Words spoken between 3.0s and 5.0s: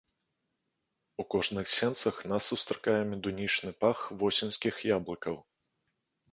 медунічны пах восеньскіх